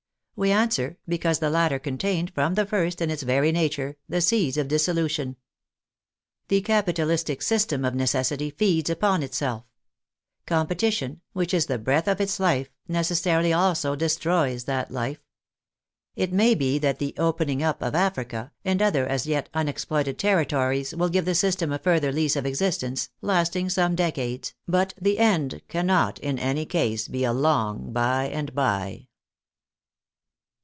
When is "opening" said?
17.19-17.61